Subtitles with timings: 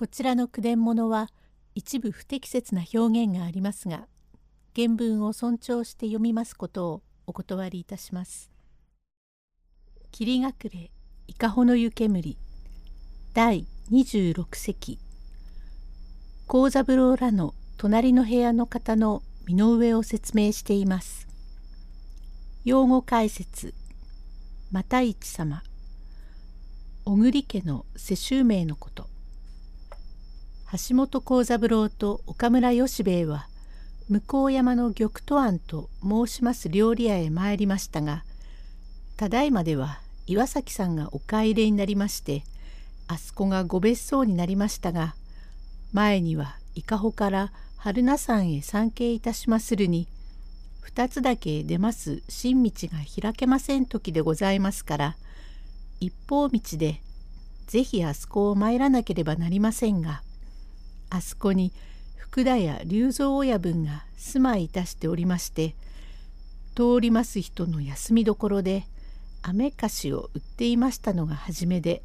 [0.00, 1.28] こちらの句伝物は
[1.74, 4.06] 一部不適切な表現がありますが
[4.74, 8.50] 原文を尊重して読みますことをお断りいたします。
[10.10, 10.90] 霧隠れ
[11.26, 12.38] 伊香保の湯煙
[13.34, 14.98] 第26席
[16.46, 21.28] 幸三郎らの隣の部屋の方の身の上を説明しています。
[22.64, 23.74] 用語解説
[24.72, 25.62] 又市様
[27.04, 29.10] 小栗家の世襲名のこと
[30.72, 33.48] 橋本幸三郎と岡村義兵衛は
[34.08, 38.22] 向山の玉兎庵と申します料理屋へ参りましたが
[39.16, 39.98] ただいまでは
[40.28, 42.44] 岩崎さんがお帰りになりまして
[43.08, 45.16] あそこがご別荘になりましたが
[45.92, 50.06] 前には伊香保から春名山へ参詣いたしまするに
[50.82, 55.16] 二つだけ出ます新道が開けません時でございますから
[55.98, 57.00] 一方道で
[57.66, 60.22] ぜひあそこを参らなければなりませんが
[61.10, 61.72] あそこに
[62.16, 65.74] 福田や龍蔵親分が住まいいたしておりまして
[66.76, 68.84] 通ります人の休みどころで
[69.42, 72.02] 雨菓子を売っていましたのが初めで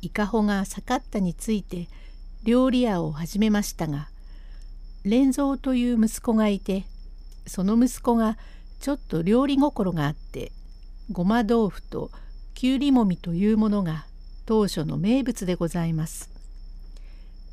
[0.00, 1.88] 伊香保が盛ったについて
[2.44, 4.08] 料理屋を始めましたが
[5.04, 6.84] 連蔵という息子がいて
[7.46, 8.38] その息子が
[8.80, 10.52] ちょっと料理心があって
[11.10, 12.10] ごま豆腐と
[12.54, 14.06] きゅうりもみというものが
[14.46, 16.33] 当初の名物でございます。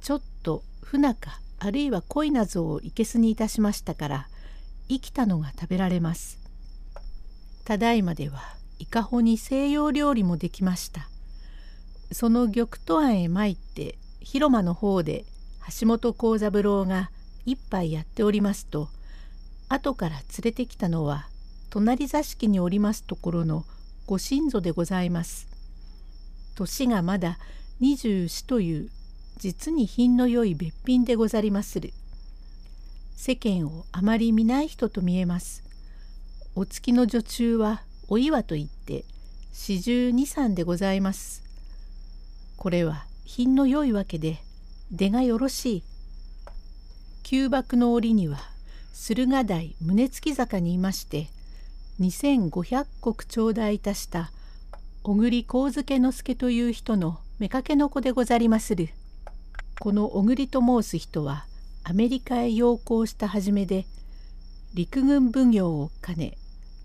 [0.00, 4.28] ちょっと不仲あるいは恋なぞをいけすにいたしましたから
[4.88, 6.38] 生きたのが食べられます。
[7.64, 8.40] ただいまでは
[8.78, 11.08] 伊香保に西洋料理もできました。
[12.12, 15.24] その玉兎庵へ参って広間の方で
[15.80, 17.10] 橋本幸三郎が
[17.46, 18.88] 一杯やっておりますと
[19.68, 21.28] 後から連れてきたのは
[21.68, 23.64] 隣座敷におりますところの
[24.06, 25.46] ご親祖でございます。
[26.56, 27.38] 年がまだ
[27.78, 28.90] 二十四という
[29.40, 31.94] 実に品の良い別品でござりまする。
[33.16, 35.64] 世間をあまり見ない人と見えます。
[36.54, 39.06] お月の女中はお岩といって
[39.54, 41.42] 四十二三でございます。
[42.58, 44.40] これは品の良いわけで
[44.92, 45.82] 出がよろしい。
[47.22, 48.40] 旧幕の折には
[48.92, 51.28] 駿河台宗付坂にいまして
[51.98, 54.32] 2,500石頂戴いたした
[55.02, 58.90] 小栗幸助之助という人の妾の子でござりまする。
[59.80, 61.46] この小栗と申す人は
[61.84, 63.86] アメリカへ洋行した初めで
[64.74, 66.36] 陸軍奉行を兼ね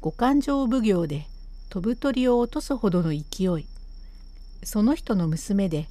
[0.00, 1.26] 五感情奉行で
[1.70, 3.66] 飛ぶ鳥を落とすほどの勢い。
[4.62, 5.88] その人の娘で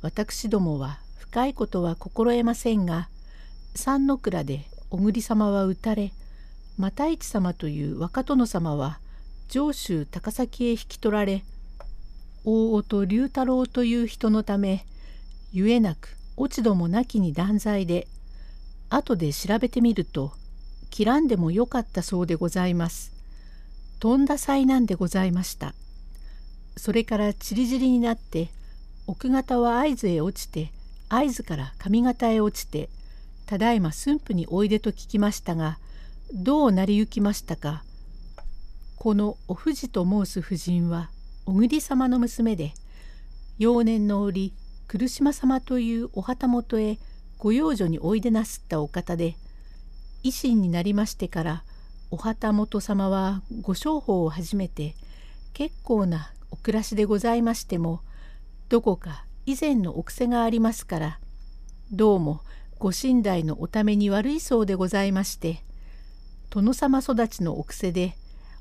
[0.00, 3.08] 私どもは深いことは心得ませんが
[3.74, 6.12] 三の倉で小栗様は討たれ
[6.78, 9.00] 又市様という若殿様は
[9.48, 11.42] 上州高崎へ引き取られ
[12.44, 14.86] 大音龍太郎という人のため
[15.52, 18.06] ゆえなく落ち度もなきに断罪で
[18.90, 20.32] 後で調べてみると
[20.90, 23.12] 切らんでもよかったそうでございます。
[23.98, 25.74] とんだ災難でございました。
[26.76, 28.50] それからちりぢりになって
[29.08, 30.70] 奥方は会津へ落ちて
[31.08, 32.88] 会津から上方へ落ちて
[33.46, 35.78] ただいま駿府においでと聞きましたが
[36.32, 37.82] どう成り行きましたか
[38.96, 41.10] このお藤と申す婦人は
[41.46, 42.74] 小栗様の娘で
[43.58, 44.52] 幼年の折
[44.96, 46.98] 来島様というお旗本へ
[47.36, 49.36] ご養女においでなすったお方で
[50.24, 51.64] 維新になりましてから
[52.10, 54.94] お旗本様はご商法を始めて
[55.52, 58.00] 結構なお暮らしでございましても
[58.70, 61.20] どこか以前のお癖がありますから
[61.92, 62.40] どうも
[62.78, 65.62] ご寝台のおために悪いそうでございまして
[66.48, 68.14] 殿様育ちのお癖で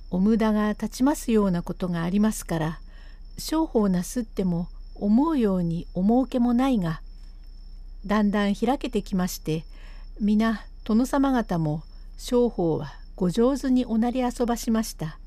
[0.09, 2.79] お無駄が立ちますようなことがありますから
[3.37, 4.67] 商法なすっても
[4.99, 7.01] 思うようにお儲けもないが
[8.05, 9.65] だんだん開けてきまして
[10.19, 11.83] 皆殿様方も
[12.17, 15.19] 商法はご上手におなり遊ばしました。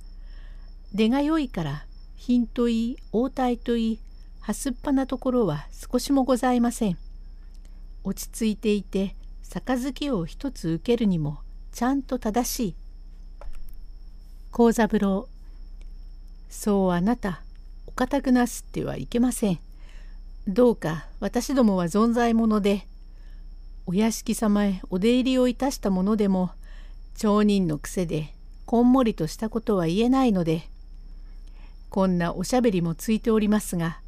[0.95, 1.85] 出が良いから
[2.17, 3.99] 品といい応対といい
[4.41, 6.99] はすっぱなところは少しもございません。
[8.03, 9.15] 落ち着いていて
[9.49, 11.41] 杯を一つ受けるにも
[11.73, 12.75] ちゃんと正しい。
[14.51, 15.29] 幸三郎
[16.49, 17.43] そうあなた
[18.01, 19.59] お堅くなすってはいけません。
[20.49, 22.87] どうか私どもは存在者で、
[23.85, 26.53] お屋敷様へお出入りをいたしたものでも、
[27.15, 28.33] 町人の癖で
[28.65, 30.63] こんもりとしたことは言えないので、
[31.91, 34.01] こんなおしゃべりもついておりますが、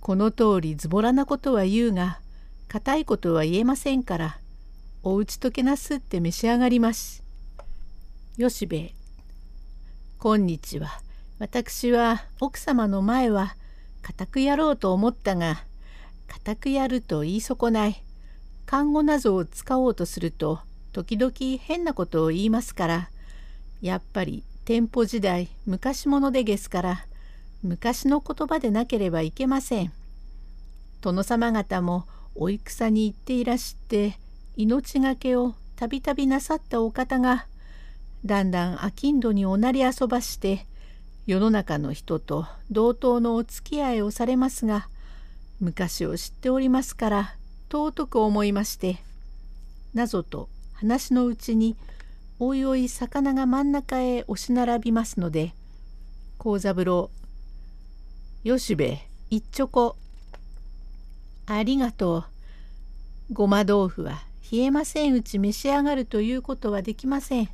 [0.00, 2.20] この通りズボラなことは言うが、
[2.68, 4.38] 固いことは言えませんから、
[5.02, 7.22] おうちとけなすって召し上がりまし。
[8.38, 8.94] よしべ。
[10.18, 11.02] こんにちは。
[11.40, 13.56] 私は奥様の前は
[14.02, 15.64] 固くやろうと思ったが
[16.28, 18.04] 固くやると言い損ない
[18.66, 20.60] 看護などを使おうとすると
[20.92, 23.10] 時々変なことを言いますから
[23.80, 27.06] やっぱり店舗時代昔物でですから
[27.62, 29.92] 昔の言葉でなければいけません。
[31.00, 32.04] 殿様方も
[32.34, 34.18] お戦に行っていらして
[34.56, 37.46] 命がけをたびたびなさったお方が
[38.26, 40.66] だんだん商人におなり遊ばして
[41.26, 44.88] 世の中の人と同等のお付き合いをされますが
[45.60, 47.34] 昔を知っておりますから
[47.70, 48.98] 尊く思いまして
[49.94, 51.76] なぞと話のうちに
[52.38, 55.52] おいおい魚が真ん中へ押し並びますので
[56.38, 57.10] 幸三郎
[58.42, 59.96] よしべ一チョコ
[61.46, 62.24] ありがとう。
[63.32, 64.22] ごま豆腐は
[64.52, 67.48] 冷えませんうち召し上がるということはできません。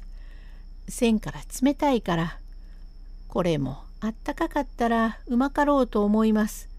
[0.87, 2.39] 線から冷たいから
[3.37, 6.71] これもあったかかったらうまかろうと思います。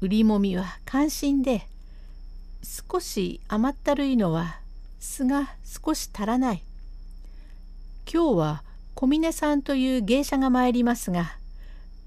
[0.00, 1.68] 売りもみは関心で
[2.64, 4.58] 少し甘ったるいのは
[4.98, 6.64] 酢が少し足らない。
[8.12, 8.64] 今日は
[8.96, 11.36] 小峰さんという芸者が参りますが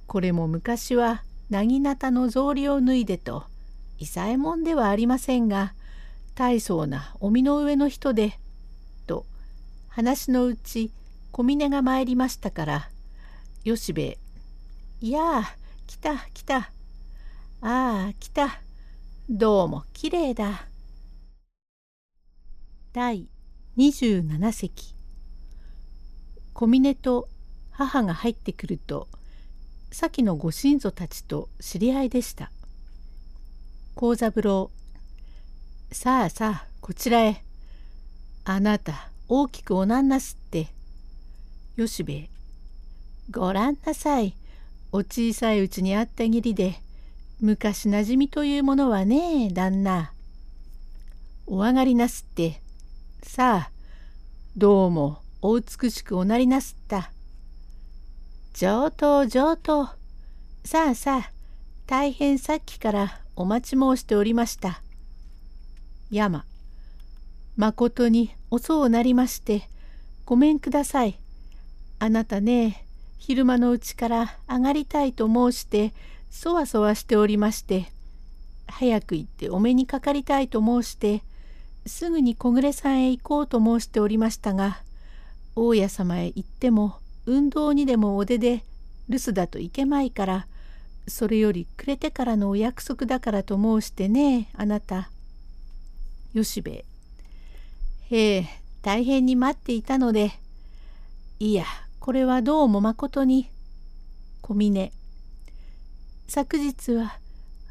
[0.05, 3.45] これも昔はなぎなたの草履を脱いでと
[3.99, 5.73] 伊左衛門ではありませんが
[6.35, 8.37] 大層なお身の上の人で
[9.07, 9.25] と
[9.87, 10.91] 話のうち
[11.31, 12.89] 小峰が参りましたから
[13.65, 14.17] 吉兵衛
[15.01, 15.55] いやあ
[15.87, 16.69] 来た来た。
[17.61, 18.59] ああ来た。
[19.27, 20.67] どうもきれいだ。
[22.93, 23.27] 第
[23.75, 24.93] 27席。
[26.53, 27.27] 小峰と
[27.71, 29.07] 母が入ってくると
[29.91, 32.51] 先のご親祖たちと知り合いでした。
[33.95, 34.69] 幸三郎。
[35.91, 37.43] さあさあこちらへ。
[38.43, 40.67] あなた大きくおなんなすって。
[41.77, 42.34] 吉兵衛
[43.31, 44.35] ごらんなさい。
[44.91, 46.75] お小さいうちにあった義理で
[47.41, 50.13] 昔なじみというものはねえ旦那。
[51.47, 52.61] お上がりなすって。
[53.23, 53.71] さあ
[54.55, 57.11] どうもお美しくおなりなすった。
[58.53, 59.89] 上等上等。
[60.63, 61.31] さあさあ
[61.87, 64.81] 大変さっきからお待ち申しておりました。
[66.09, 66.45] 山
[67.57, 67.73] ま。
[67.73, 69.67] ことに遅うなりまして
[70.25, 71.19] ごめんください。
[71.99, 72.84] あなたね
[73.17, 75.93] 昼間のうちから上がりたいと申して
[76.29, 77.91] そわそわしておりまして
[78.67, 81.23] 早く行ってお目にかかりたいと申して
[81.85, 84.79] すぐに小暮さんへ行こうと申しておりましたが
[85.55, 88.63] 大家様へ行っても運動にでもお出で
[89.07, 90.47] 留守だといけまいから
[91.07, 95.09] それよりくれてからのお約束だからと申してねあなた。
[96.33, 96.85] 吉兵衛。
[98.09, 98.47] へえ
[98.81, 100.31] 大変に待っていたので
[101.39, 101.65] いや
[102.05, 103.49] これはどうもまことに
[104.43, 104.91] 小峰
[106.27, 107.17] 昨日は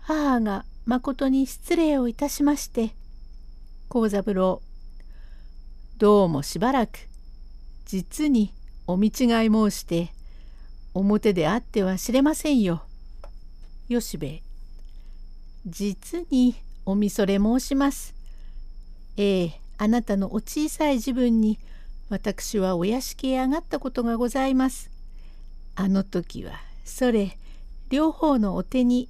[0.02, 2.96] 母がまことに失礼をいたしまして
[3.88, 4.60] 幸三郎
[5.98, 6.98] どうもしばらく
[7.84, 8.52] 実に
[8.88, 9.12] お見違い
[9.52, 10.10] 申して
[10.94, 12.82] 表であっては知れませんよ。
[13.88, 14.42] 吉兵衛
[15.64, 18.16] 実におみそれ申します。
[19.16, 21.60] ええあなたのお小さい自分に
[22.08, 24.90] 私はお屋敷へ上がったことがございます。
[25.74, 27.38] あの時はそれ
[27.90, 29.08] 両方のお手に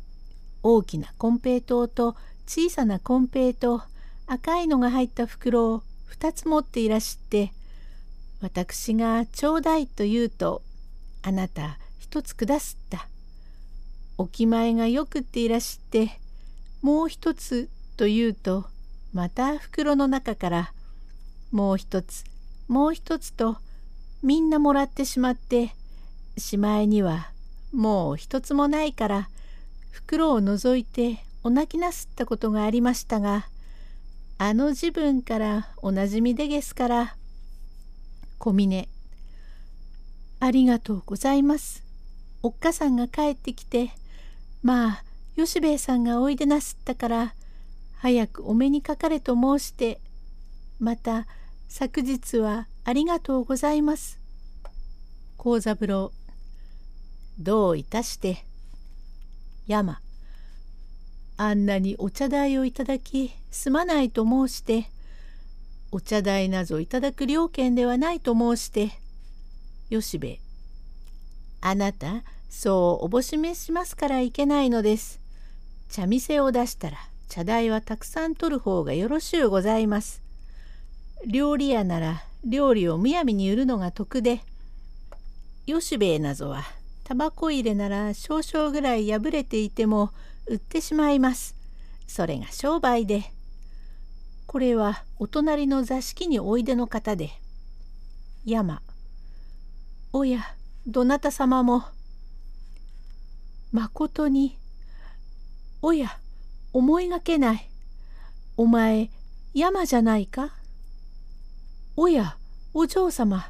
[0.62, 2.16] 大きな金平糖と
[2.46, 3.82] 小さな金平と
[4.26, 7.52] 赤いのが入った袋を2つ持っていらして
[8.40, 10.62] 私がちょうだいと言うと
[11.22, 13.08] あなた一つくだすった。
[14.16, 16.20] お気前がよくっていらして
[16.82, 18.66] もう一つと言うと
[19.12, 20.72] また袋の中から
[21.50, 22.24] もう一つ
[22.68, 23.56] もう一つと
[24.22, 25.74] みんなもらってしまって
[26.38, 27.30] しまいには
[27.72, 29.28] もう一つもないから
[29.90, 33.46] 袋を覗いてお泣きなすったことがありましたが
[34.38, 37.16] あの自分からおなじみでげすから
[38.38, 38.88] 小峰
[40.40, 41.82] ありがとうございます。
[42.42, 43.90] おっかさんが帰ってきて
[44.62, 45.04] まあ
[45.36, 47.34] 吉兵衛さんがおいでなすったから
[47.96, 50.00] 早くお目にかかれと申して
[50.78, 51.26] また
[51.76, 54.20] 昨日はありがとうございます。
[55.36, 56.12] 幸三郎
[57.40, 58.44] どういたして？
[59.66, 59.98] 山
[61.36, 64.86] あんなにお茶代をいただきすまないと申して
[65.90, 68.92] お茶代なぞいただく料金ではないと申して
[69.90, 70.40] 吉兵衛
[71.60, 75.18] あなたそうおぼしめしますからいけないのです。
[75.90, 80.22] 茶店を出したら茶代はたくさん取る方がよろしゅうございます。
[81.26, 84.40] 料理屋なら料理をむやみに売るのが得で、
[85.66, 86.64] 吉兵衛なぞは
[87.04, 90.10] タバコ入れなら少々ぐらい破れていても
[90.46, 91.54] 売ってしまいます。
[92.06, 93.24] それが商売で。
[94.46, 97.30] これはお隣の座敷においでの方で。
[98.44, 98.82] 山。
[100.12, 100.40] おや、
[100.86, 101.84] どなた様も。
[103.72, 104.58] まことに。
[105.80, 106.18] おや、
[106.72, 107.70] 思いがけない。
[108.56, 109.10] お前、
[109.54, 110.52] 山じゃないか？
[111.96, 112.36] おや、
[112.72, 113.46] お嬢様。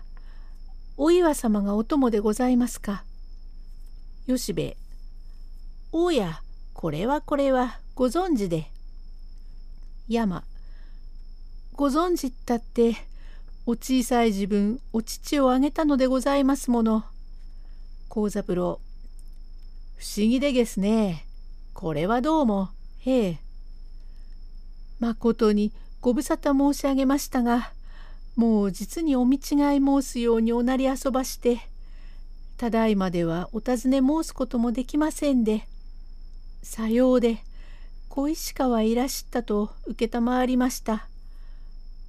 [0.98, 3.02] お岩様がお供でございますか。
[4.26, 4.76] 吉兵衛。
[5.92, 6.42] おや、
[6.74, 8.70] これはこれはご存知で。
[10.08, 10.44] 山。
[11.72, 12.96] ご存知ったって、
[13.64, 17.02] お小さい自分、お乳をあげたのでございますもの。
[18.10, 18.78] 幸三郎。
[19.96, 21.24] 不思議でげすね。
[21.72, 23.38] これはどうも、へえ。
[25.00, 25.72] まことに
[26.02, 27.72] ご無沙汰申し上げましたが、
[28.36, 29.40] もう実にお見違い
[29.84, 31.60] 申すようにおなり遊ばして、
[32.56, 35.66] ただいまではお尋ね申すこともできませんで、
[36.62, 37.38] さようで、
[38.08, 41.08] 小石川いらしたと承りました。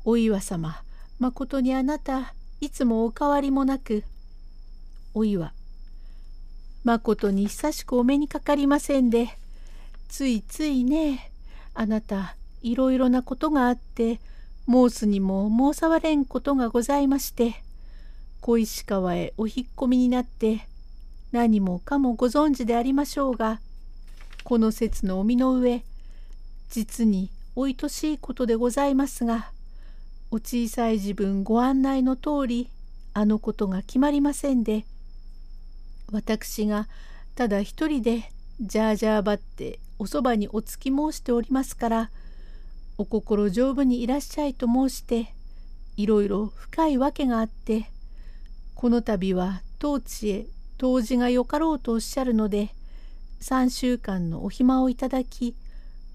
[0.04, 0.82] お岩様、
[1.20, 4.04] まことにあなた、いつもお変わりもなく、
[5.14, 5.54] お岩、
[6.84, 9.38] まことに久しくお目にかかりませんで、
[10.08, 11.32] ついついね、
[11.74, 14.20] あなた、いろいろなことがあって、
[14.68, 17.62] 申すにも申さわれんことがございまして
[18.42, 20.68] 小石川へお引っ込みになって
[21.32, 23.60] 何もかもご存知でありましょうが
[24.44, 25.84] この説のお身の上
[26.70, 29.52] 実においとしいことでございますが
[30.32, 32.70] お小さい自分ご案内の通り
[33.14, 34.86] あのことが決まりませんで
[36.12, 36.88] 私が
[37.36, 38.32] ただ一人で
[38.62, 42.12] じゃあじゃあばっておそばにおつき申しておりますから
[42.98, 45.34] お心丈夫にいらっしゃいと申して
[45.98, 47.90] いろいろ深いわけがあって
[48.74, 50.46] この度は当地へ
[50.78, 52.70] 当時がよかろうとおっしゃるので
[53.42, 55.56] 3週間のお暇をいただき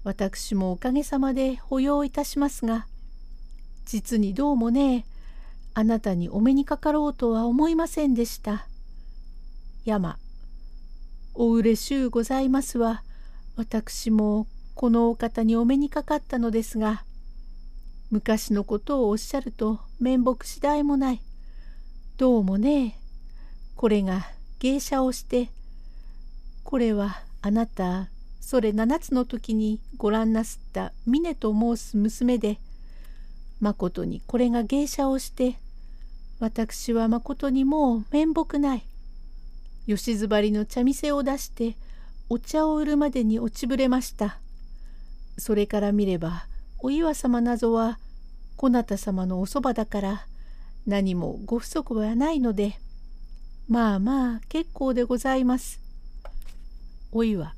[0.03, 2.87] 私もおかげさまで保養いたしますが
[3.85, 5.05] 実にどうもね
[5.73, 8.67] あなたにお目にかかろうとは思いませんでした。
[9.85, 10.17] 山
[11.33, 13.03] お嬉しゅうございますわ
[13.55, 17.03] 私もこのお方にお目にかかったのですが
[18.09, 21.21] 昔のことをおっしゃると面目次第もない
[22.17, 22.97] どうもね
[23.75, 24.27] これが
[24.59, 25.49] 芸者をして
[26.63, 28.09] これはあなた
[28.39, 32.59] それ7つの時にご覧なすった峰と申す娘で
[33.59, 35.55] まことにこれが芸者をして
[36.39, 38.83] 私はまことにもう面目ない
[39.87, 41.77] 吉ずばりの茶店を出して
[42.29, 44.40] お茶を売るまでに落ちぶれました。
[45.37, 46.45] それから見れば
[46.79, 47.99] お岩様なぞは
[48.55, 50.25] こなた様のおそばだから
[50.85, 52.79] 何もご不足はないので
[53.67, 55.79] まあまあ結構でございます。
[57.13, 57.53] お岩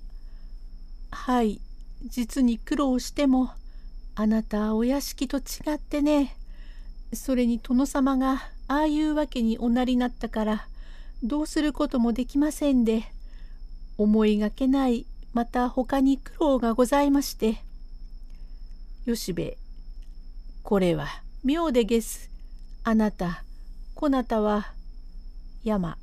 [1.11, 1.61] はい
[2.05, 3.51] 実に苦労しても
[4.15, 6.35] あなたお屋敷と違ってね
[7.13, 10.67] それに殿様がああいうわけにおなりになったから
[11.23, 13.03] どうすることもできませんで
[13.97, 17.57] 思いがけないまた他に苦労がございまして
[19.05, 19.57] 吉兵衛
[20.63, 22.31] これは妙でげす。
[22.85, 23.43] あなた、
[23.95, 24.71] こなたは、
[25.65, 25.97] 山。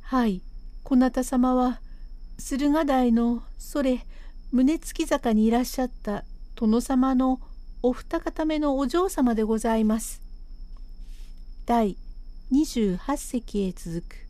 [0.00, 0.42] はい、
[0.84, 1.80] こなた様は、
[2.38, 4.06] 駿河台のそれ、
[4.52, 6.22] 宗月坂にいらっしゃった
[6.54, 7.40] 殿様の
[7.82, 10.22] お二方目のお嬢様でございます。
[11.66, 11.96] 第
[12.52, 14.27] 28席へ続く。